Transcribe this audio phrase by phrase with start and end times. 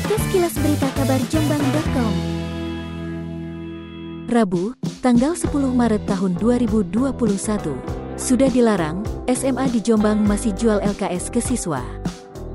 [0.00, 2.12] Podcast Kilas Berita Kabar Jombang.com
[4.32, 4.72] Rabu,
[5.04, 11.84] tanggal 10 Maret tahun 2021 Sudah dilarang, SMA di Jombang masih jual LKS ke siswa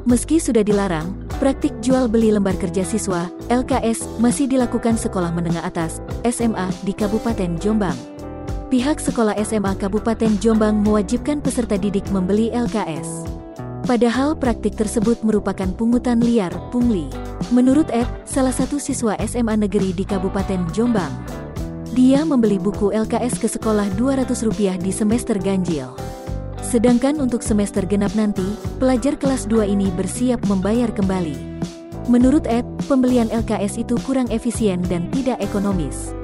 [0.10, 6.02] Meski sudah dilarang, praktik jual beli lembar kerja siswa, LKS, masih dilakukan sekolah menengah atas,
[6.25, 7.98] SMA, di Kabupaten Jombang.
[8.73, 13.25] Pihak sekolah SMA Kabupaten Jombang mewajibkan peserta didik membeli LKS.
[13.86, 17.05] Padahal praktik tersebut merupakan pungutan liar, pungli.
[17.54, 21.14] Menurut Ed, salah satu siswa SMA negeri di Kabupaten Jombang,
[21.93, 25.93] dia membeli buku LKS ke sekolah Rp200 di semester ganjil.
[26.66, 31.61] Sedangkan untuk semester genap nanti, pelajar kelas 2 ini bersiap membayar kembali.
[32.09, 36.17] Menurut Ed, pembelian LKS itu kurang efisien dan tidak ekonomis.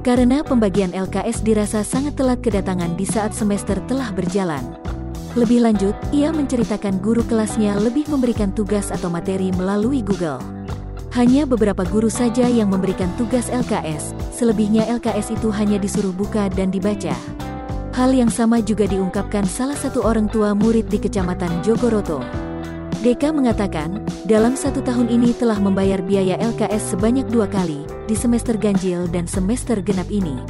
[0.00, 4.64] Karena pembagian LKS dirasa sangat telat kedatangan di saat semester telah berjalan.
[5.36, 10.61] Lebih lanjut, ia menceritakan guru kelasnya lebih memberikan tugas atau materi melalui Google.
[11.12, 16.72] Hanya beberapa guru saja yang memberikan tugas LKS, selebihnya LKS itu hanya disuruh buka dan
[16.72, 17.12] dibaca.
[17.92, 22.24] Hal yang sama juga diungkapkan salah satu orang tua murid di Kecamatan Jogoroto.
[23.04, 28.56] Deka mengatakan, dalam satu tahun ini telah membayar biaya LKS sebanyak dua kali, di semester
[28.56, 30.40] ganjil dan semester genap ini.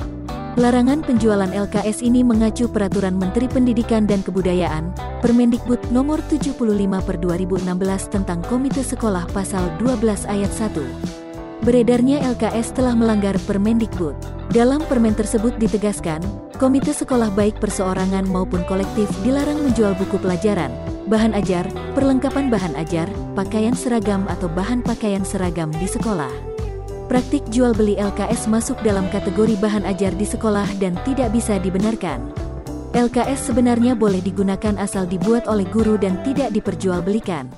[0.52, 4.92] Larangan penjualan LKS ini mengacu Peraturan Menteri Pendidikan dan Kebudayaan,
[5.24, 6.60] Permendikbud Nomor 75
[7.08, 7.64] per 2016
[8.12, 11.64] tentang Komite Sekolah Pasal 12 Ayat 1.
[11.64, 14.12] Beredarnya LKS telah melanggar Permendikbud.
[14.52, 16.20] Dalam permen tersebut ditegaskan,
[16.60, 20.68] komite sekolah baik perseorangan maupun kolektif dilarang menjual buku pelajaran,
[21.08, 21.64] bahan ajar,
[21.96, 26.51] perlengkapan bahan ajar, pakaian seragam atau bahan pakaian seragam di sekolah.
[27.12, 32.32] Praktik jual beli LKS masuk dalam kategori bahan ajar di sekolah dan tidak bisa dibenarkan.
[32.96, 37.52] LKS sebenarnya boleh digunakan asal dibuat oleh guru dan tidak diperjualbelikan.